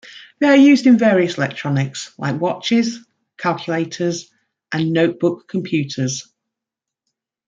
[0.39, 3.05] They are used in various electronics like watches,
[3.37, 4.31] calculators,
[4.71, 6.27] and notebook computers.